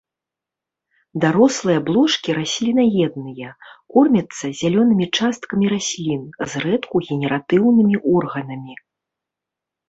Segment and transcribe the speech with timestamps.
[1.25, 3.49] Дарослыя блошкі раслінаедныя,
[3.97, 6.23] кормяцца зялёнымі часткамі раслін,
[6.55, 8.73] зрэдку генератыўнымі органамі.